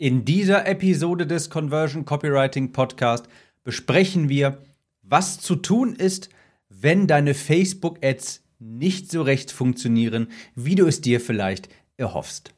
[0.00, 3.26] In dieser Episode des Conversion Copywriting Podcast
[3.64, 4.58] besprechen wir,
[5.02, 6.28] was zu tun ist,
[6.68, 12.54] wenn deine Facebook-Ads nicht so recht funktionieren, wie du es dir vielleicht erhoffst.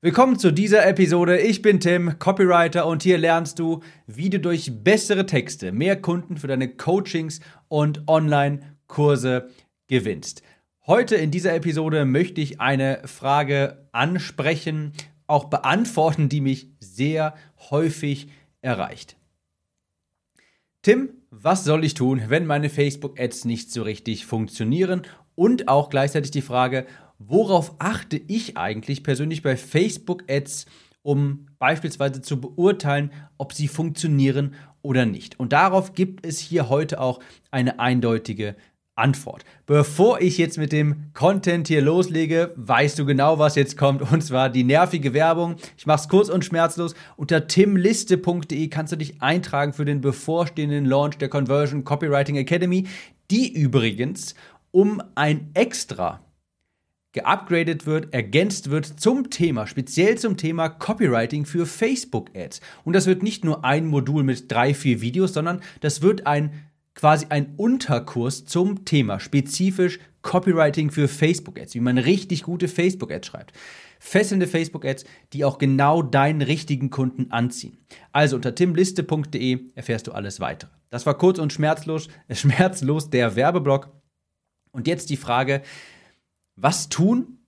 [0.00, 1.40] Willkommen zu dieser Episode.
[1.40, 6.38] Ich bin Tim, Copywriter und hier lernst du, wie du durch bessere Texte mehr Kunden
[6.38, 9.50] für deine Coachings und Online-Kurse
[9.88, 10.42] gewinnst.
[10.86, 14.94] Heute in dieser Episode möchte ich eine Frage ansprechen,
[15.26, 17.34] auch beantworten, die mich sehr
[17.70, 18.28] häufig
[18.60, 19.16] erreicht.
[20.82, 25.02] Tim, was soll ich tun, wenn meine Facebook-Ads nicht so richtig funktionieren?
[25.34, 26.86] Und auch gleichzeitig die Frage,
[27.18, 30.66] worauf achte ich eigentlich persönlich bei Facebook-Ads,
[31.02, 35.38] um beispielsweise zu beurteilen, ob sie funktionieren oder nicht?
[35.40, 38.56] Und darauf gibt es hier heute auch eine eindeutige
[38.96, 39.44] Antwort.
[39.66, 44.22] Bevor ich jetzt mit dem Content hier loslege, weißt du genau, was jetzt kommt, und
[44.22, 45.56] zwar die nervige Werbung.
[45.76, 46.94] Ich mache es kurz und schmerzlos.
[47.16, 52.86] Unter timliste.de kannst du dich eintragen für den bevorstehenden Launch der Conversion Copywriting Academy,
[53.30, 54.34] die übrigens
[54.70, 56.20] um ein extra
[57.12, 62.60] geupgradet wird, ergänzt wird zum Thema, speziell zum Thema Copywriting für Facebook-Ads.
[62.84, 66.52] Und das wird nicht nur ein Modul mit drei, vier Videos, sondern das wird ein
[66.96, 73.52] quasi ein Unterkurs zum Thema, spezifisch Copywriting für Facebook-Ads, wie man richtig gute Facebook-Ads schreibt.
[74.00, 77.78] Fesselnde Facebook-Ads, die auch genau deinen richtigen Kunden anziehen.
[78.10, 80.70] Also unter timliste.de erfährst du alles weitere.
[80.90, 83.92] Das war kurz und schmerzlos, schmerzlos der Werbeblock.
[84.72, 85.62] Und jetzt die Frage,
[86.56, 87.38] was tun,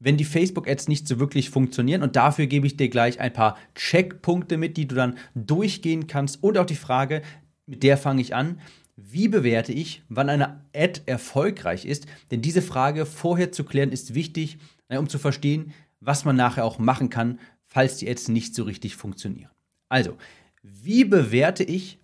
[0.00, 2.02] wenn die Facebook-Ads nicht so wirklich funktionieren.
[2.02, 6.42] Und dafür gebe ich dir gleich ein paar Checkpunkte mit, die du dann durchgehen kannst.
[6.42, 7.22] Und auch die Frage,
[7.66, 8.60] mit der fange ich an.
[8.96, 12.06] Wie bewerte ich, wann eine Ad erfolgreich ist?
[12.30, 14.58] Denn diese Frage vorher zu klären ist wichtig,
[14.88, 18.64] äh, um zu verstehen, was man nachher auch machen kann, falls die Ads nicht so
[18.64, 19.50] richtig funktionieren.
[19.88, 20.16] Also,
[20.62, 21.98] wie bewerte ich,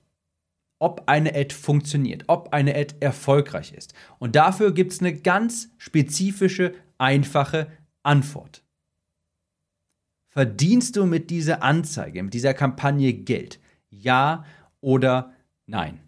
[0.79, 3.95] ob eine Ad funktioniert, ob eine Ad erfolgreich ist?
[4.19, 7.71] Und dafür gibt es eine ganz spezifische, einfache
[8.03, 8.63] Antwort.
[10.29, 13.59] Verdienst du mit dieser Anzeige, mit dieser Kampagne Geld?
[13.91, 14.45] Ja
[14.81, 15.33] oder
[15.67, 16.01] Nein.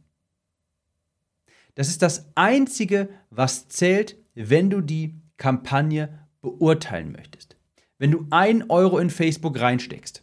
[1.75, 7.57] Das ist das Einzige, was zählt, wenn du die Kampagne beurteilen möchtest.
[7.99, 10.23] Wenn du ein Euro in Facebook reinsteckst,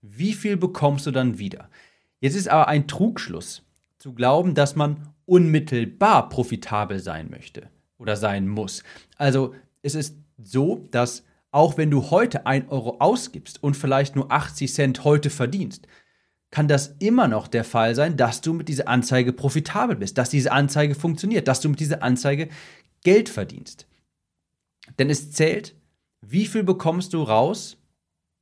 [0.00, 1.68] wie viel bekommst du dann wieder?
[2.20, 3.62] Jetzt ist aber ein Trugschluss
[3.98, 8.82] zu glauben, dass man unmittelbar profitabel sein möchte oder sein muss.
[9.16, 14.32] Also es ist so, dass auch wenn du heute ein Euro ausgibst und vielleicht nur
[14.32, 15.86] 80 Cent heute verdienst,
[16.52, 20.28] kann das immer noch der Fall sein, dass du mit dieser Anzeige profitabel bist, dass
[20.28, 22.48] diese Anzeige funktioniert, dass du mit dieser Anzeige
[23.02, 23.86] Geld verdienst.
[24.98, 25.74] Denn es zählt,
[26.20, 27.78] wie viel bekommst du raus,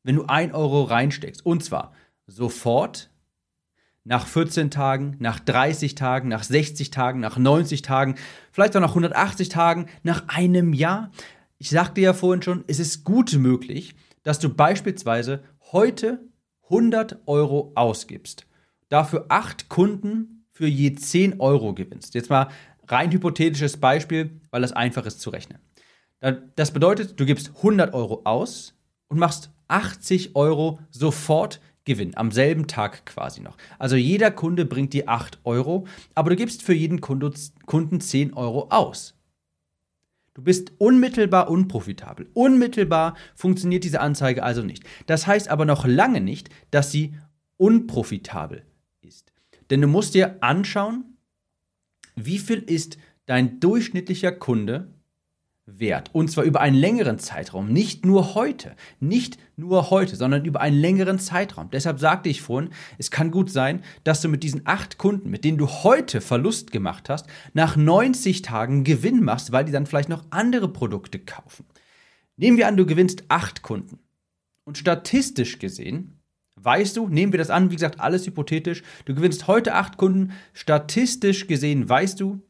[0.03, 1.47] wenn du ein Euro reinsteckst.
[1.47, 1.93] Und zwar
[2.27, 3.11] sofort,
[4.03, 8.17] nach 14 Tagen, nach 30 Tagen, nach 60 Tagen, nach 90 Tagen,
[8.51, 11.13] vielleicht auch nach 180 Tagen, nach einem Jahr.
[11.59, 13.95] Ich sagte ja vorhin schon, es ist gut möglich,
[14.25, 16.21] dass du beispielsweise heute
[16.71, 18.47] 100 Euro ausgibst,
[18.89, 22.15] dafür acht Kunden für je 10 Euro gewinnst.
[22.15, 22.49] Jetzt mal
[22.87, 25.59] rein hypothetisches Beispiel, weil das einfach ist zu rechnen.
[26.57, 28.75] Das bedeutet, du gibst 100 Euro aus
[29.09, 33.57] und machst 80 Euro sofort Gewinn, am selben Tag quasi noch.
[33.79, 38.69] Also jeder Kunde bringt dir 8 Euro, aber du gibst für jeden Kunden 10 Euro
[38.69, 39.15] aus.
[40.41, 42.31] Du bist unmittelbar unprofitabel.
[42.33, 44.85] Unmittelbar funktioniert diese Anzeige also nicht.
[45.05, 47.15] Das heißt aber noch lange nicht, dass sie
[47.59, 48.65] unprofitabel
[49.03, 49.35] ist.
[49.69, 51.19] Denn du musst dir anschauen,
[52.17, 52.97] wie viel ist
[53.27, 54.95] dein durchschnittlicher Kunde
[55.79, 56.11] wert.
[56.13, 57.73] Und zwar über einen längeren Zeitraum.
[57.73, 58.75] Nicht nur heute.
[58.99, 61.71] Nicht nur heute, sondern über einen längeren Zeitraum.
[61.71, 65.45] Deshalb sagte ich vorhin, es kann gut sein, dass du mit diesen acht Kunden, mit
[65.45, 70.09] denen du heute Verlust gemacht hast, nach 90 Tagen Gewinn machst, weil die dann vielleicht
[70.09, 71.65] noch andere Produkte kaufen.
[72.37, 73.99] Nehmen wir an, du gewinnst acht Kunden.
[74.65, 76.21] Und statistisch gesehen,
[76.57, 80.33] weißt du, nehmen wir das an, wie gesagt, alles hypothetisch, du gewinnst heute acht Kunden,
[80.53, 82.41] statistisch gesehen weißt du,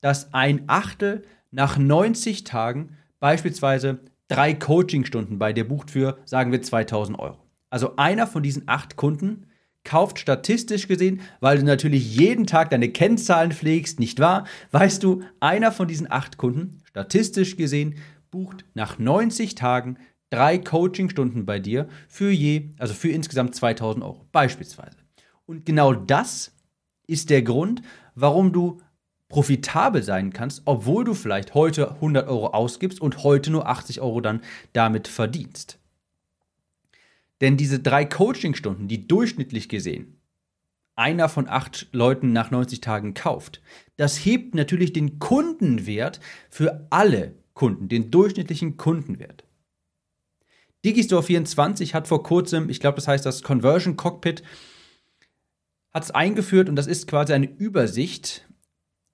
[0.00, 6.62] dass ein Achtel nach 90 Tagen beispielsweise drei Coachingstunden bei dir bucht für, sagen wir,
[6.62, 7.38] 2000 Euro.
[7.70, 9.46] Also einer von diesen acht Kunden
[9.84, 14.46] kauft statistisch gesehen, weil du natürlich jeden Tag deine Kennzahlen pflegst, nicht wahr?
[14.70, 17.94] Weißt du, einer von diesen acht Kunden, statistisch gesehen,
[18.30, 19.96] bucht nach 90 Tagen
[20.30, 24.96] drei Coachingstunden bei dir für je, also für insgesamt 2000 Euro, beispielsweise.
[25.46, 26.52] Und genau das
[27.06, 27.80] ist der Grund,
[28.14, 28.82] warum du
[29.28, 34.20] profitabel sein kannst, obwohl du vielleicht heute 100 Euro ausgibst und heute nur 80 Euro
[34.20, 34.40] dann
[34.72, 35.78] damit verdienst.
[37.40, 40.14] Denn diese drei Coachingstunden, die durchschnittlich gesehen
[40.96, 43.62] einer von acht Leuten nach 90 Tagen kauft,
[43.96, 46.18] das hebt natürlich den Kundenwert
[46.50, 49.44] für alle Kunden, den durchschnittlichen Kundenwert.
[50.84, 54.42] Digistore 24 hat vor kurzem, ich glaube, das heißt das Conversion Cockpit,
[55.92, 58.47] hat es eingeführt und das ist quasi eine Übersicht,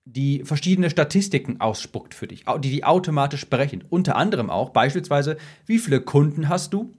[0.05, 3.87] die verschiedene Statistiken ausspuckt für dich, die die automatisch berechnet.
[3.89, 5.37] Unter anderem auch beispielsweise,
[5.67, 6.93] wie viele Kunden hast du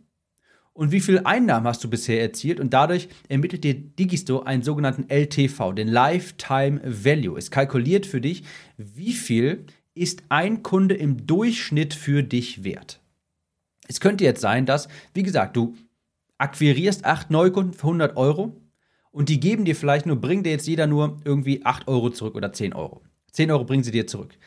[0.74, 5.10] und wie viele Einnahmen hast du bisher erzielt und dadurch ermittelt dir Digistore einen sogenannten
[5.10, 7.38] LTV, den Lifetime Value.
[7.38, 8.44] Es kalkuliert für dich,
[8.78, 13.00] wie viel ist ein Kunde im Durchschnitt für dich wert.
[13.88, 15.75] Es könnte jetzt sein, dass, wie gesagt, du
[16.38, 18.60] akquirierst acht Neukunden für 100 Euro
[19.16, 22.36] und die geben dir vielleicht nur, bringen dir jetzt jeder nur irgendwie 8 Euro zurück
[22.36, 23.02] oder 10 Euro.
[23.32, 24.38] 10 Euro bringen sie dir zurück.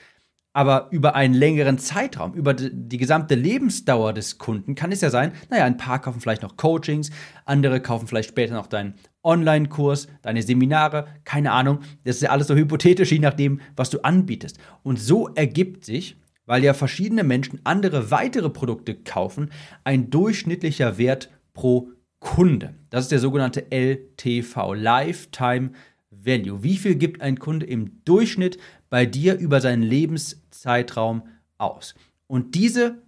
[0.53, 5.32] Aber über einen längeren Zeitraum, über die gesamte Lebensdauer des Kunden kann es ja sein,
[5.49, 7.11] naja, ein paar kaufen vielleicht noch Coachings,
[7.47, 8.93] andere kaufen vielleicht später noch deinen
[9.23, 11.79] Online-Kurs, deine Seminare, keine Ahnung.
[12.05, 14.59] Das ist ja alles so hypothetisch, je nachdem, was du anbietest.
[14.82, 19.50] Und so ergibt sich, weil ja verschiedene Menschen andere weitere Produkte kaufen,
[19.85, 21.88] ein durchschnittlicher Wert pro
[22.20, 22.75] Kunde.
[22.91, 25.73] Das ist der sogenannte LTV, Lifetime
[26.11, 26.62] Value.
[26.62, 28.59] Wie viel gibt ein Kunde im Durchschnitt
[28.91, 31.23] bei dir über seinen Lebenszeitraum
[31.59, 31.94] aus?
[32.26, 33.03] Und diese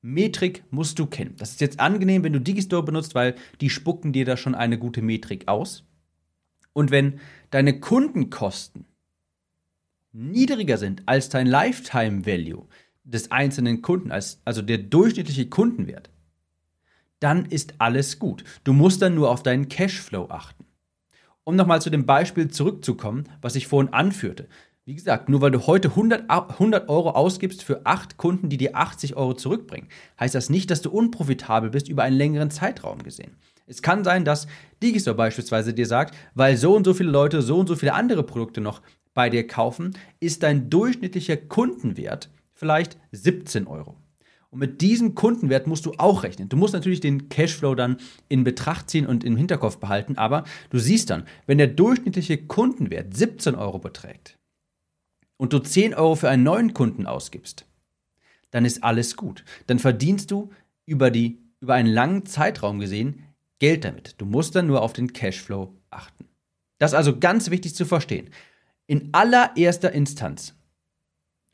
[0.00, 1.36] Metrik musst du kennen.
[1.36, 4.78] Das ist jetzt angenehm, wenn du Digistore benutzt, weil die spucken dir da schon eine
[4.78, 5.84] gute Metrik aus.
[6.72, 7.20] Und wenn
[7.50, 8.84] deine Kundenkosten
[10.12, 12.66] niedriger sind als dein Lifetime Value
[13.04, 16.10] des einzelnen Kunden, also der durchschnittliche Kundenwert,
[17.22, 18.44] dann ist alles gut.
[18.64, 20.64] Du musst dann nur auf deinen Cashflow achten.
[21.44, 24.48] Um nochmal zu dem Beispiel zurückzukommen, was ich vorhin anführte.
[24.84, 28.76] Wie gesagt, nur weil du heute 100, 100 Euro ausgibst für acht Kunden, die dir
[28.76, 29.88] 80 Euro zurückbringen,
[30.18, 33.36] heißt das nicht, dass du unprofitabel bist über einen längeren Zeitraum gesehen.
[33.66, 34.48] Es kann sein, dass
[34.82, 38.24] Digistore beispielsweise dir sagt, weil so und so viele Leute so und so viele andere
[38.24, 38.82] Produkte noch
[39.14, 44.01] bei dir kaufen, ist dein durchschnittlicher Kundenwert vielleicht 17 Euro.
[44.52, 46.50] Und mit diesem Kundenwert musst du auch rechnen.
[46.50, 47.96] Du musst natürlich den Cashflow dann
[48.28, 53.16] in Betracht ziehen und im Hinterkopf behalten, aber du siehst dann, wenn der durchschnittliche Kundenwert
[53.16, 54.38] 17 Euro beträgt
[55.38, 57.64] und du 10 Euro für einen neuen Kunden ausgibst,
[58.50, 59.42] dann ist alles gut.
[59.68, 60.50] Dann verdienst du
[60.84, 63.24] über, die, über einen langen Zeitraum gesehen
[63.58, 64.20] Geld damit.
[64.20, 66.28] Du musst dann nur auf den Cashflow achten.
[66.76, 68.28] Das ist also ganz wichtig zu verstehen.
[68.86, 70.54] In allererster Instanz,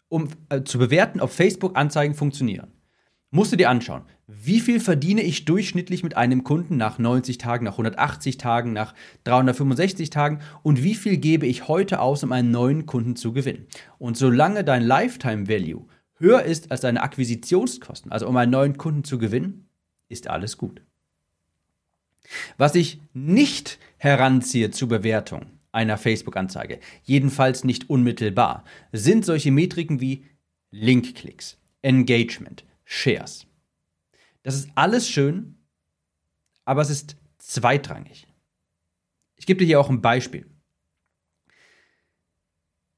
[0.08, 2.72] um äh, zu bewerten, ob Facebook-Anzeigen funktionieren,
[3.30, 7.64] musst du dir anschauen, wie viel verdiene ich durchschnittlich mit einem Kunden nach 90 Tagen,
[7.64, 8.94] nach 180 Tagen, nach
[9.24, 13.66] 365 Tagen und wie viel gebe ich heute aus, um einen neuen Kunden zu gewinnen.
[13.98, 15.86] Und solange dein Lifetime Value
[16.18, 19.68] höher ist als deine Akquisitionskosten, also um einen neuen Kunden zu gewinnen,
[20.08, 20.82] ist alles gut.
[22.56, 30.24] Was ich nicht heranziehe zur Bewertung einer Facebook-Anzeige, jedenfalls nicht unmittelbar, sind solche Metriken wie
[30.70, 33.46] Link-Klicks, Engagement, Shares.
[34.42, 35.58] Das ist alles schön,
[36.64, 38.26] aber es ist zweitrangig.
[39.36, 40.46] Ich gebe dir hier auch ein Beispiel.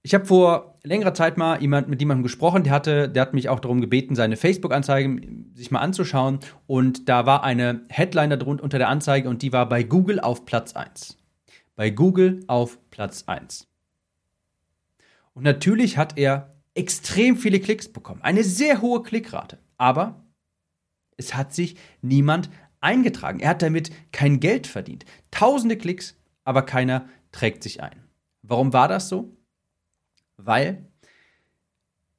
[0.02, 3.48] Ich habe vor längerer Zeit mal jemand, mit jemandem gesprochen, der, hatte, der hat mich
[3.48, 5.20] auch darum gebeten, seine Facebook-Anzeige
[5.54, 6.38] sich mal anzuschauen.
[6.68, 10.46] Und da war eine Headline darunter unter der Anzeige und die war bei Google auf
[10.46, 11.18] Platz 1.
[11.74, 13.66] Bei Google auf Platz 1.
[15.34, 18.22] Und natürlich hat er extrem viele Klicks bekommen.
[18.22, 19.58] Eine sehr hohe Klickrate.
[19.80, 20.22] Aber
[21.16, 23.40] es hat sich niemand eingetragen.
[23.40, 25.06] Er hat damit kein Geld verdient.
[25.30, 28.04] Tausende Klicks, aber keiner trägt sich ein.
[28.42, 29.34] Warum war das so?
[30.36, 30.86] Weil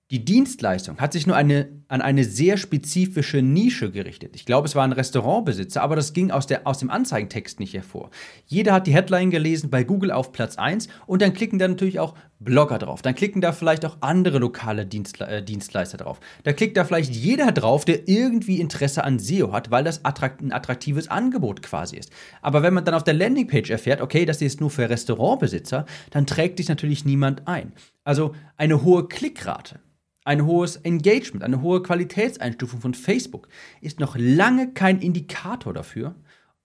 [0.09, 4.31] die Dienstleistung hat sich nur eine, an eine sehr spezifische Nische gerichtet.
[4.35, 7.73] Ich glaube, es war ein Restaurantbesitzer, aber das ging aus, der, aus dem Anzeigentext nicht
[7.73, 8.11] hervor.
[8.45, 11.99] Jeder hat die Headline gelesen bei Google auf Platz 1 und dann klicken da natürlich
[11.99, 13.01] auch Blogger drauf.
[13.01, 16.21] Dann klicken da vielleicht auch andere lokale Dienstle äh, Dienstleister drauf.
[16.43, 20.41] Da klickt da vielleicht jeder drauf, der irgendwie Interesse an SEO hat, weil das attrakt
[20.41, 22.09] ein attraktives Angebot quasi ist.
[22.41, 26.25] Aber wenn man dann auf der Landingpage erfährt, okay, das ist nur für Restaurantbesitzer, dann
[26.25, 27.73] trägt sich natürlich niemand ein.
[28.05, 29.81] Also eine hohe Klickrate
[30.23, 33.47] ein hohes Engagement, eine hohe Qualitätseinstufung von Facebook
[33.81, 36.15] ist noch lange kein Indikator dafür,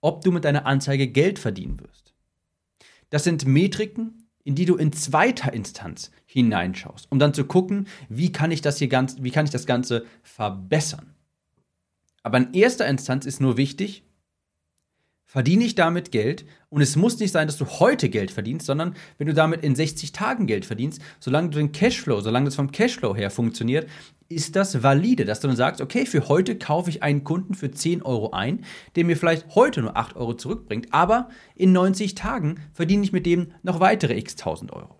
[0.01, 2.13] ob du mit deiner Anzeige Geld verdienen wirst.
[3.09, 8.31] Das sind Metriken, in die du in zweiter Instanz hineinschaust, um dann zu gucken, wie
[8.31, 11.15] kann ich das hier ganz, wie kann ich das Ganze verbessern.
[12.23, 14.03] Aber in erster Instanz ist nur wichtig,
[15.27, 16.45] verdiene ich damit Geld.
[16.69, 19.75] Und es muss nicht sein, dass du heute Geld verdienst, sondern wenn du damit in
[19.75, 23.87] 60 Tagen Geld verdienst, solange du den Cashflow, solange das vom Cashflow her funktioniert,
[24.29, 27.71] ist das valide, dass du dann sagst, okay, für heute kaufe ich einen Kunden für
[27.71, 28.65] 10 Euro ein,
[28.95, 33.25] der mir vielleicht heute nur 8 Euro zurückbringt, aber in 90 Tagen verdiene ich mit
[33.25, 34.96] dem noch weitere x 1000 Euro.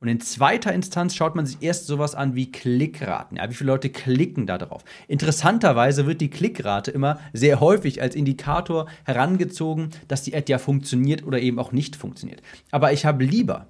[0.00, 3.36] Und in zweiter Instanz schaut man sich erst sowas an wie Klickraten.
[3.36, 4.82] Ja, wie viele Leute klicken da drauf?
[5.08, 11.26] Interessanterweise wird die Klickrate immer sehr häufig als Indikator herangezogen, dass die Ad ja funktioniert
[11.26, 12.40] oder eben auch nicht funktioniert.
[12.70, 13.66] Aber ich habe lieber,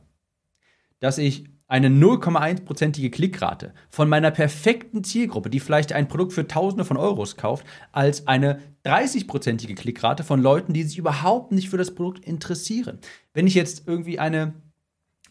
[1.00, 6.84] dass ich eine 0,1%ige Klickrate von meiner perfekten Zielgruppe, die vielleicht ein Produkt für Tausende
[6.84, 11.94] von Euros kauft, als eine 30%ige Klickrate von Leuten, die sich überhaupt nicht für das
[11.94, 12.98] Produkt interessieren.
[13.34, 14.54] Wenn ich jetzt irgendwie eine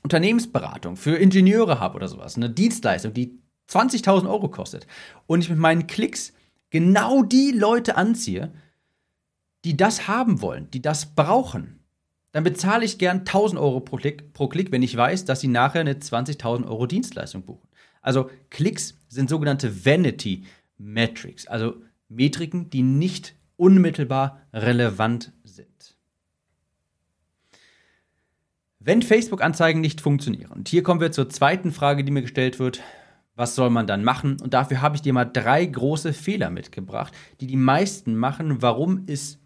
[0.03, 3.39] Unternehmensberatung für Ingenieure habe oder sowas, eine Dienstleistung, die
[3.69, 4.87] 20.000 Euro kostet
[5.27, 6.33] und ich mit meinen Klicks
[6.69, 8.51] genau die Leute anziehe,
[9.65, 11.79] die das haben wollen, die das brauchen,
[12.31, 15.47] dann bezahle ich gern 1000 Euro pro Klick, pro Klick, wenn ich weiß, dass sie
[15.47, 17.67] nachher eine 20.000 Euro Dienstleistung buchen.
[18.01, 20.45] Also Klicks sind sogenannte Vanity
[20.77, 21.75] Metrics, also
[22.07, 25.97] Metriken, die nicht unmittelbar relevant sind.
[28.89, 32.81] Wenn Facebook-Anzeigen nicht funktionieren, und hier kommen wir zur zweiten Frage, die mir gestellt wird,
[33.35, 34.41] was soll man dann machen?
[34.41, 39.03] Und dafür habe ich dir mal drei große Fehler mitgebracht, die die meisten machen, warum
[39.05, 39.37] es,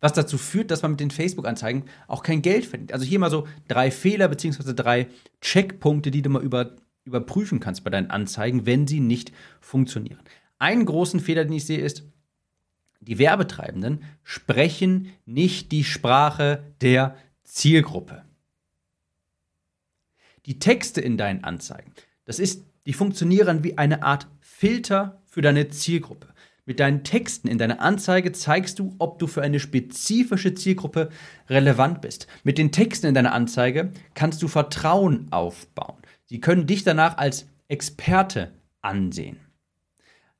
[0.00, 2.94] was dazu führt, dass man mit den Facebook-Anzeigen auch kein Geld verdient.
[2.94, 4.72] Also hier mal so drei Fehler bzw.
[4.72, 5.08] drei
[5.42, 9.30] Checkpunkte, die du mal über, überprüfen kannst bei deinen Anzeigen, wenn sie nicht
[9.60, 10.20] funktionieren.
[10.58, 12.04] Einen großen Fehler, den ich sehe, ist,
[13.00, 18.22] die Werbetreibenden sprechen nicht die Sprache der Zielgruppe
[20.46, 21.92] die Texte in deinen Anzeigen,
[22.24, 26.28] das ist, die funktionieren wie eine Art Filter für deine Zielgruppe.
[26.66, 31.10] Mit deinen Texten in deiner Anzeige zeigst du, ob du für eine spezifische Zielgruppe
[31.50, 32.26] relevant bist.
[32.42, 35.98] Mit den Texten in deiner Anzeige kannst du Vertrauen aufbauen.
[36.24, 39.38] Sie können dich danach als Experte ansehen.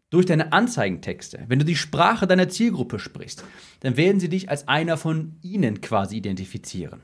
[0.08, 3.44] Durch deine Anzeigentexte, wenn du die Sprache deiner Zielgruppe sprichst,
[3.80, 7.02] dann werden sie dich als einer von ihnen quasi identifizieren.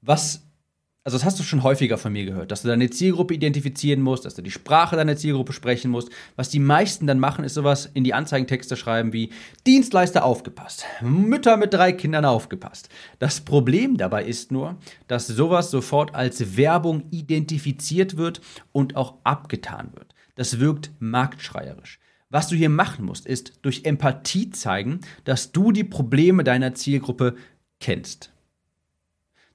[0.00, 0.46] Was
[1.10, 4.24] also das hast du schon häufiger von mir gehört, dass du deine Zielgruppe identifizieren musst,
[4.24, 6.08] dass du die Sprache deiner Zielgruppe sprechen musst.
[6.36, 9.30] Was die meisten dann machen, ist sowas in die Anzeigentexte schreiben wie
[9.66, 12.90] Dienstleister aufgepasst, Mütter mit drei Kindern aufgepasst.
[13.18, 14.76] Das Problem dabei ist nur,
[15.08, 18.40] dass sowas sofort als Werbung identifiziert wird
[18.70, 20.14] und auch abgetan wird.
[20.36, 21.98] Das wirkt marktschreierisch.
[22.28, 27.34] Was du hier machen musst, ist durch Empathie zeigen, dass du die Probleme deiner Zielgruppe
[27.80, 28.30] kennst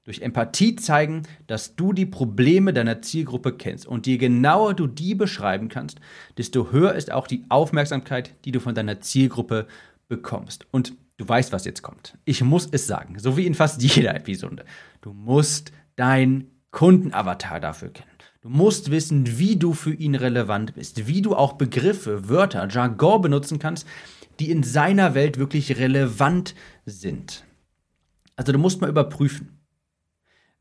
[0.06, 3.86] durch Empathie zeigen, dass du die Probleme deiner Zielgruppe kennst.
[3.86, 5.98] Und je genauer du die beschreiben kannst,
[6.38, 9.66] desto höher ist auch die Aufmerksamkeit, die du von deiner Zielgruppe
[10.08, 10.64] bekommst.
[10.70, 12.16] Und du weißt, was jetzt kommt.
[12.24, 14.64] Ich muss es sagen, so wie in fast jeder Episode.
[15.00, 18.08] Du musst dein Kundenavatar dafür kennen.
[18.42, 23.22] Du musst wissen, wie du für ihn relevant bist, wie du auch Begriffe, Wörter, Jargon
[23.22, 23.88] benutzen kannst,
[24.38, 27.44] die in seiner Welt wirklich relevant sind.
[28.36, 29.55] Also du musst mal überprüfen,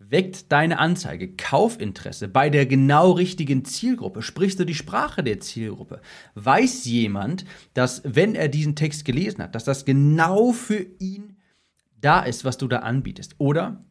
[0.09, 4.21] Weckt deine Anzeige Kaufinteresse bei der genau richtigen Zielgruppe?
[4.21, 6.01] Sprichst du die Sprache der Zielgruppe?
[6.35, 11.38] Weiß jemand, dass wenn er diesen Text gelesen hat, dass das genau für ihn
[12.00, 13.35] da ist, was du da anbietest?
[13.39, 13.83] Oder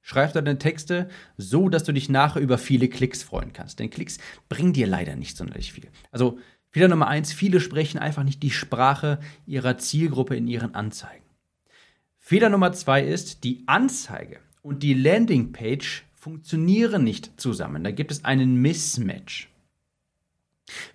[0.00, 3.78] schreibst du deine Texte so, dass du dich nachher über viele Klicks freuen kannst?
[3.78, 4.18] Denn Klicks
[4.48, 5.90] bringen dir leider nicht sonderlich viel.
[6.10, 6.38] Also
[6.70, 11.26] Fehler Nummer eins, viele sprechen einfach nicht die Sprache ihrer Zielgruppe in ihren Anzeigen.
[12.16, 17.84] Fehler Nummer zwei ist, die Anzeige und die Landingpage funktionieren nicht zusammen.
[17.84, 19.48] Da gibt es einen Mismatch.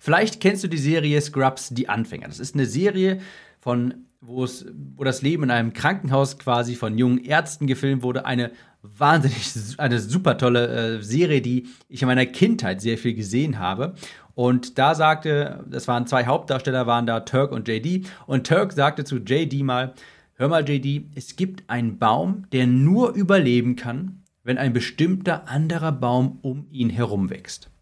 [0.00, 2.26] Vielleicht kennst du die Serie Scrubs, die Anfänger.
[2.26, 3.20] Das ist eine Serie
[3.60, 8.26] von wo es, wo das Leben in einem Krankenhaus quasi von jungen Ärzten gefilmt wurde.
[8.26, 8.50] Eine
[8.82, 13.94] wahnsinnig, eine super tolle äh, Serie, die ich in meiner Kindheit sehr viel gesehen habe.
[14.34, 18.06] Und da sagte, das waren zwei Hauptdarsteller, waren da Turk und JD.
[18.26, 19.94] Und Turk sagte zu JD mal,
[20.40, 25.90] Hör mal, JD, es gibt einen Baum, der nur überleben kann, wenn ein bestimmter anderer
[25.90, 27.72] Baum um ihn herum wächst.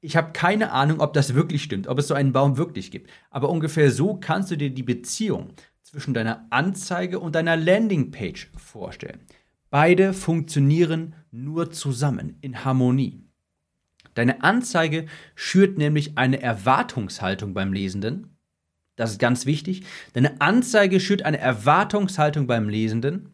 [0.00, 3.10] Ich habe keine Ahnung, ob das wirklich stimmt, ob es so einen Baum wirklich gibt.
[3.30, 5.50] Aber ungefähr so kannst du dir die Beziehung
[5.82, 9.20] zwischen deiner Anzeige und deiner Landingpage vorstellen.
[9.70, 13.22] Beide funktionieren nur zusammen, in Harmonie.
[14.14, 18.36] Deine Anzeige schürt nämlich eine Erwartungshaltung beim Lesenden
[18.98, 19.84] das ist ganz wichtig.
[20.12, 23.32] Deine Anzeige schürt eine Erwartungshaltung beim Lesenden,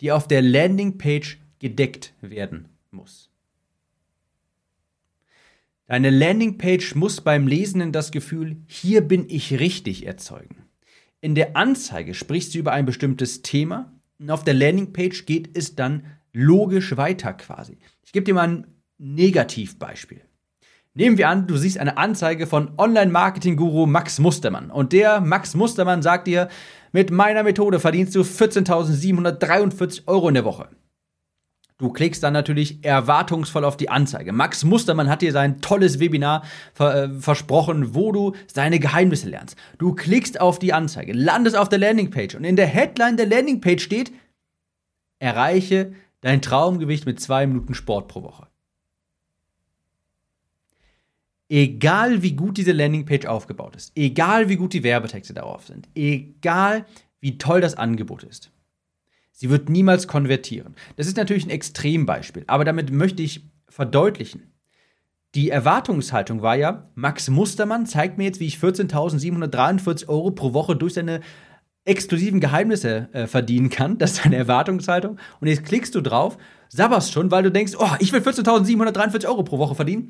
[0.00, 3.28] die auf der Landingpage gedeckt werden muss.
[5.86, 10.62] Deine Landingpage muss beim Lesenden das Gefühl, hier bin ich richtig erzeugen.
[11.20, 15.74] In der Anzeige sprichst du über ein bestimmtes Thema und auf der Landingpage geht es
[15.74, 17.78] dann logisch weiter quasi.
[18.04, 18.66] Ich gebe dir mal ein
[18.98, 20.22] Negativbeispiel.
[20.94, 24.70] Nehmen wir an, du siehst eine Anzeige von Online-Marketing-Guru Max Mustermann.
[24.70, 26.48] Und der Max Mustermann sagt dir,
[26.92, 30.68] mit meiner Methode verdienst du 14.743 Euro in der Woche.
[31.78, 34.32] Du klickst dann natürlich erwartungsvoll auf die Anzeige.
[34.32, 36.44] Max Mustermann hat dir sein tolles Webinar
[36.74, 39.56] ver äh, versprochen, wo du seine Geheimnisse lernst.
[39.78, 43.82] Du klickst auf die Anzeige, landest auf der Landingpage und in der Headline der Landingpage
[43.82, 44.12] steht,
[45.18, 48.51] erreiche dein Traumgewicht mit zwei Minuten Sport pro Woche.
[51.54, 56.86] Egal wie gut diese Landingpage aufgebaut ist, egal wie gut die Werbetexte darauf sind, egal
[57.20, 58.50] wie toll das Angebot ist,
[59.32, 60.74] sie wird niemals konvertieren.
[60.96, 64.54] Das ist natürlich ein Extrembeispiel, aber damit möchte ich verdeutlichen.
[65.34, 70.74] Die Erwartungshaltung war ja, Max Mustermann zeigt mir jetzt, wie ich 14.743 Euro pro Woche
[70.74, 71.20] durch seine
[71.84, 73.98] exklusiven Geheimnisse äh, verdienen kann.
[73.98, 75.18] Das ist deine Erwartungshaltung.
[75.40, 76.38] Und jetzt klickst du drauf,
[76.70, 80.08] sabberst schon, weil du denkst, oh, ich will 14.743 Euro pro Woche verdienen.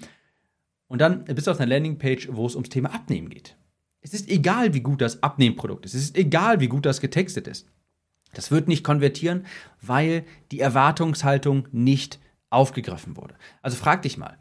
[0.93, 3.57] Und dann bist du auf einer Landingpage, wo es ums Thema Abnehmen geht.
[4.03, 5.95] Es ist egal, wie gut das Abnehmprodukt ist.
[5.95, 7.67] Es ist egal, wie gut das getextet ist.
[8.35, 9.47] Das wird nicht konvertieren,
[9.81, 12.21] weil die Erwartungshaltung nicht
[12.51, 13.37] aufgegriffen wurde.
[13.63, 14.37] Also frag dich mal,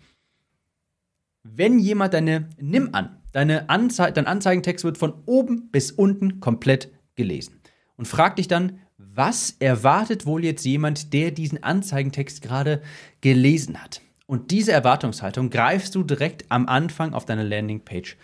[1.43, 6.91] wenn jemand deine, nimm an, deine Anze dein Anzeigentext wird von oben bis unten komplett
[7.15, 7.61] gelesen.
[7.95, 12.81] Und frag dich dann, was erwartet wohl jetzt jemand, der diesen Anzeigentext gerade
[13.21, 14.01] gelesen hat?
[14.31, 18.15] Und diese Erwartungshaltung greifst du direkt am Anfang auf deiner Landingpage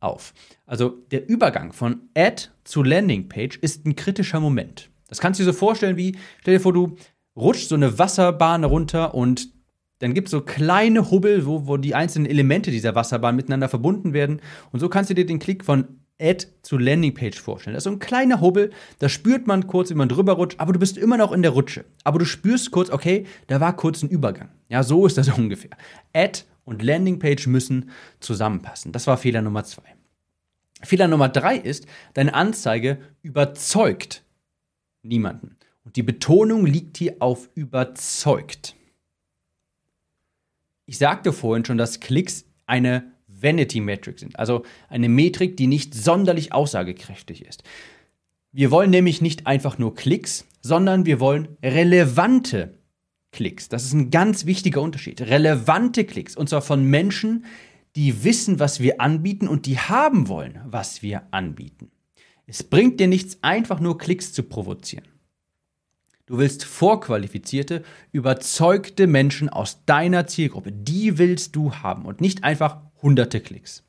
[0.00, 0.34] auf.
[0.66, 4.90] Also der Übergang von Ad zu Landingpage ist ein kritischer Moment.
[5.06, 6.96] Das kannst du dir so vorstellen wie, stell dir vor, du
[7.36, 9.50] rutschst so eine Wasserbahn runter und
[10.00, 14.12] dann gibt es so kleine Hubbel, wo, wo die einzelnen Elemente dieser Wasserbahn miteinander verbunden
[14.12, 14.40] werden.
[14.72, 17.74] Und so kannst du dir den Klick von Add zu Landingpage vorstellen.
[17.74, 20.72] Das ist so ein kleiner Hubbel, da spürt man kurz, wie man drüber rutscht, aber
[20.72, 21.84] du bist immer noch in der Rutsche.
[22.04, 24.50] Aber du spürst kurz, okay, da war kurz ein Übergang.
[24.68, 25.76] Ja, so ist das ungefähr.
[26.12, 27.90] Add und Landingpage müssen
[28.20, 28.92] zusammenpassen.
[28.92, 29.82] Das war Fehler Nummer zwei.
[30.82, 34.24] Fehler Nummer drei ist, deine Anzeige überzeugt
[35.02, 35.56] niemanden.
[35.84, 38.76] Und die Betonung liegt hier auf überzeugt.
[40.86, 43.11] Ich sagte vorhin schon, dass Klicks eine
[43.42, 47.62] Vanity Metric sind, also eine Metrik, die nicht sonderlich aussagekräftig ist.
[48.52, 52.78] Wir wollen nämlich nicht einfach nur Klicks, sondern wir wollen relevante
[53.32, 53.68] Klicks.
[53.68, 55.22] Das ist ein ganz wichtiger Unterschied.
[55.22, 57.46] Relevante Klicks, und zwar von Menschen,
[57.96, 61.90] die wissen, was wir anbieten und die haben wollen, was wir anbieten.
[62.46, 65.06] Es bringt dir nichts, einfach nur Klicks zu provozieren.
[66.26, 70.72] Du willst vorqualifizierte, überzeugte Menschen aus deiner Zielgruppe.
[70.72, 73.84] Die willst du haben und nicht einfach hunderte Klicks.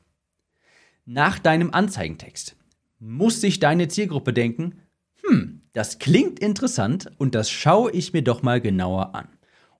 [1.06, 2.56] Nach deinem Anzeigentext
[2.98, 4.80] muss sich deine Zielgruppe denken,
[5.22, 9.28] hm, das klingt interessant und das schaue ich mir doch mal genauer an.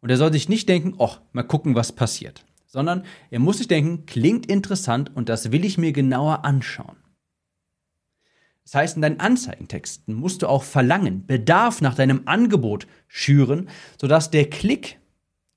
[0.01, 3.69] Und er soll sich nicht denken, ach, mal gucken, was passiert, sondern er muss sich
[3.69, 6.97] denken, klingt interessant und das will ich mir genauer anschauen.
[8.65, 13.69] Das heißt, in deinen Anzeigentexten musst du auch verlangen, Bedarf nach deinem Angebot schüren,
[14.01, 14.99] sodass der Klick,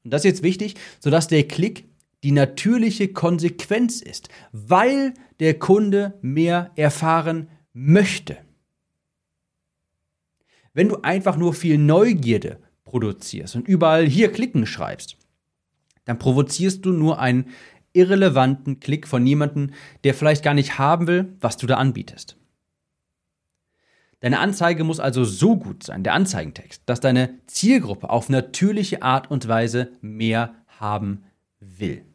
[0.03, 1.85] und das ist jetzt wichtig, sodass der Klick
[2.23, 8.37] die natürliche Konsequenz ist, weil der Kunde mehr erfahren möchte.
[10.73, 15.17] Wenn du einfach nur viel Neugierde produzierst und überall hier klicken schreibst,
[16.05, 17.49] dann provozierst du nur einen
[17.93, 19.71] irrelevanten Klick von jemandem,
[20.03, 22.37] der vielleicht gar nicht haben will, was du da anbietest.
[24.19, 29.29] Deine Anzeige muss also so gut sein, der Anzeigentext, dass deine Zielgruppe auf natürliche Art
[29.29, 31.23] und Weise mehr haben
[31.59, 32.06] will.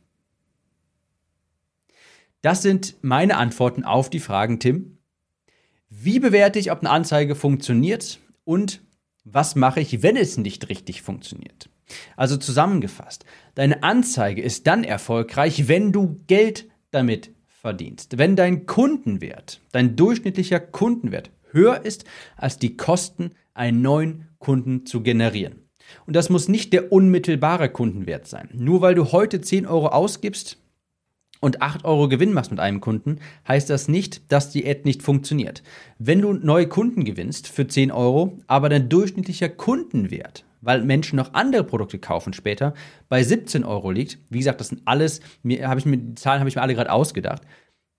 [2.42, 4.98] Das sind meine Antworten auf die Fragen, Tim.
[5.88, 8.82] Wie bewerte ich, ob eine Anzeige funktioniert und
[9.24, 11.70] was mache ich, wenn es nicht richtig funktioniert?
[12.16, 13.24] Also zusammengefasst,
[13.54, 18.18] deine Anzeige ist dann erfolgreich, wenn du Geld damit verdienst.
[18.18, 22.04] Wenn dein Kundenwert, dein durchschnittlicher Kundenwert höher ist
[22.36, 25.68] als die Kosten, einen neuen Kunden zu generieren.
[26.06, 28.48] Und das muss nicht der unmittelbare Kundenwert sein.
[28.52, 30.61] Nur weil du heute 10 Euro ausgibst
[31.42, 35.02] und 8 Euro Gewinn machst mit einem Kunden, heißt das nicht, dass die Ad nicht
[35.02, 35.64] funktioniert.
[35.98, 41.34] Wenn du neue Kunden gewinnst für 10 Euro, aber dein durchschnittlicher Kundenwert, weil Menschen noch
[41.34, 42.74] andere Produkte kaufen später,
[43.08, 46.48] bei 17 Euro liegt, wie gesagt, das sind alles, mir, ich mir, die Zahlen habe
[46.48, 47.42] ich mir alle gerade ausgedacht,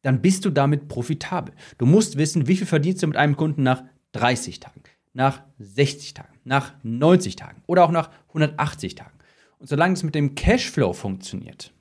[0.03, 1.53] dann bist du damit profitabel.
[1.77, 6.13] Du musst wissen, wie viel verdienst du mit einem Kunden nach 30 Tagen, nach 60
[6.13, 9.17] Tagen, nach 90 Tagen oder auch nach 180 Tagen.
[9.59, 11.72] Und solange es mit dem Cashflow funktioniert,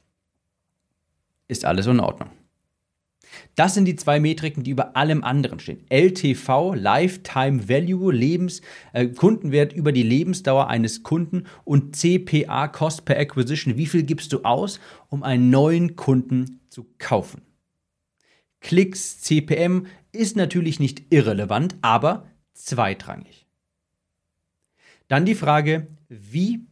[1.53, 2.31] ist alles in Ordnung.
[3.55, 5.85] Das sind die zwei Metriken, die über allem anderen stehen.
[5.91, 8.63] LTV, Lifetime Value, Lebens,
[8.93, 13.77] äh, Kundenwert über die Lebensdauer eines Kunden und CPA, Cost per Acquisition.
[13.77, 17.43] Wie viel gibst du aus, um einen neuen Kunden zu kaufen?
[18.61, 23.47] Klicks, CPM ist natürlich nicht irrelevant, aber zweitrangig.
[25.09, 26.67] Dann die Frage, wie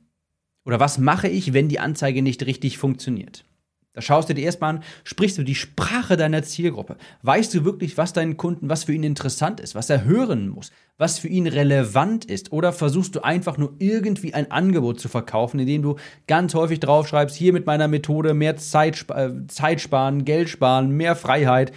[0.65, 3.45] oder was mache ich, wenn die Anzeige nicht richtig funktioniert?
[3.93, 6.97] Da schaust du dir erstmal an, sprichst du die Sprache deiner Zielgruppe?
[7.23, 10.71] Weißt du wirklich, was deinen Kunden, was für ihn interessant ist, was er hören muss,
[10.97, 12.53] was für ihn relevant ist?
[12.53, 15.97] Oder versuchst du einfach nur irgendwie ein Angebot zu verkaufen, indem du
[16.29, 21.17] ganz häufig draufschreibst, hier mit meiner Methode mehr Zeit, äh, Zeit sparen, Geld sparen, mehr
[21.17, 21.73] Freiheit?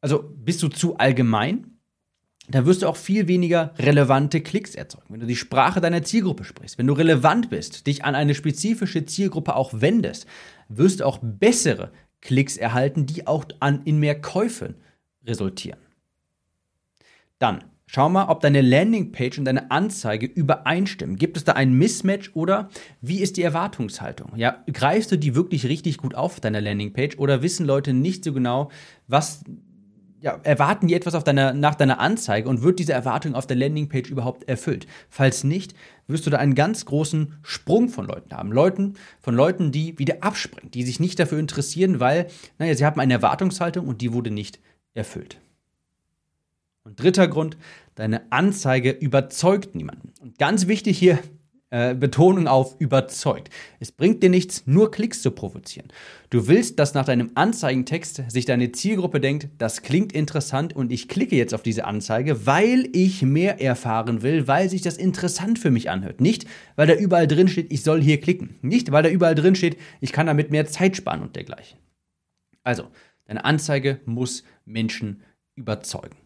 [0.00, 1.73] Also bist du zu allgemein?
[2.48, 5.06] Da wirst du auch viel weniger relevante Klicks erzeugen.
[5.08, 9.06] Wenn du die Sprache deiner Zielgruppe sprichst, wenn du relevant bist, dich an eine spezifische
[9.06, 10.26] Zielgruppe auch wendest,
[10.68, 14.74] wirst du auch bessere Klicks erhalten, die auch an, in mehr Käufen
[15.24, 15.78] resultieren.
[17.38, 21.16] Dann schau mal, ob deine Landingpage und deine Anzeige übereinstimmen.
[21.16, 22.68] Gibt es da ein Mismatch oder
[23.00, 24.32] wie ist die Erwartungshaltung?
[24.36, 28.32] Ja, greifst du die wirklich richtig gut auf deiner Landingpage oder wissen Leute nicht so
[28.32, 28.70] genau,
[29.06, 29.44] was
[30.24, 33.58] ja, erwarten die etwas auf deiner, nach deiner Anzeige und wird diese Erwartung auf der
[33.58, 34.86] Landingpage überhaupt erfüllt?
[35.10, 35.74] Falls nicht,
[36.06, 38.50] wirst du da einen ganz großen Sprung von Leuten haben.
[38.50, 43.00] Leuten, von Leuten, die wieder abspringen, die sich nicht dafür interessieren, weil, naja, sie haben
[43.00, 44.60] eine Erwartungshaltung und die wurde nicht
[44.94, 45.38] erfüllt.
[46.84, 47.58] Und dritter Grund,
[47.94, 50.14] deine Anzeige überzeugt niemanden.
[50.22, 51.18] Und ganz wichtig hier,
[51.74, 53.50] äh, Betonung auf überzeugt.
[53.80, 55.88] Es bringt dir nichts, nur Klicks zu provozieren.
[56.30, 61.08] Du willst, dass nach deinem Anzeigentext sich deine Zielgruppe denkt, das klingt interessant und ich
[61.08, 65.72] klicke jetzt auf diese Anzeige, weil ich mehr erfahren will, weil sich das interessant für
[65.72, 66.20] mich anhört.
[66.20, 68.54] Nicht, weil da überall drin steht, ich soll hier klicken.
[68.62, 71.80] Nicht, weil da überall drin steht, ich kann damit mehr Zeit sparen und dergleichen.
[72.62, 72.84] Also,
[73.24, 75.22] deine Anzeige muss Menschen
[75.56, 76.23] überzeugen.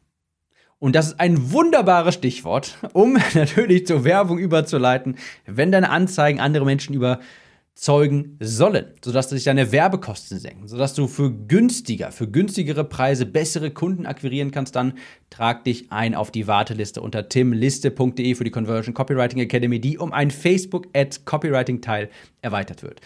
[0.81, 6.64] Und das ist ein wunderbares Stichwort, um natürlich zur Werbung überzuleiten, wenn deine Anzeigen andere
[6.64, 13.27] Menschen überzeugen sollen, sodass sich deine Werbekosten senken, sodass du für günstiger, für günstigere Preise
[13.27, 14.95] bessere Kunden akquirieren kannst, dann
[15.31, 20.12] trag dich ein auf die Warteliste unter timliste.de für die Conversion Copywriting Academy, die um
[20.12, 22.09] ein Facebook Ad Copywriting Teil
[22.41, 23.01] erweitert wird.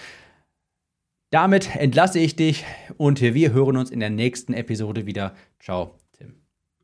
[1.31, 2.67] Damit entlasse ich dich
[2.99, 5.35] und wir hören uns in der nächsten Episode wieder.
[5.59, 6.02] Ciao